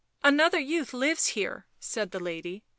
[0.23, 2.63] "Another youth lives here," said the lady.